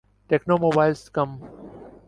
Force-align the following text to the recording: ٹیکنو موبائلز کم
ٹیکنو 0.29 0.55
موبائلز 0.57 1.09
کم 1.15 1.29